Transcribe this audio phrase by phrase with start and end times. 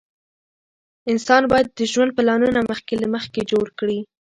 [1.11, 3.99] انسان باید د ژوند پلانونه مخکې له مخکې جوړ کړي.